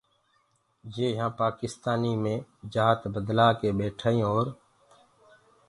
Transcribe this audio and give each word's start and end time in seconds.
يي 0.95 1.07
يهآنٚ 1.13 1.35
پآڪِستآنيٚ 1.39 2.19
مي 2.23 2.35
جآت 2.73 3.01
بدلآ 3.15 3.47
ڪي 3.59 3.69
ٻيٺائينٚ 3.77 4.27
اور 4.29 4.45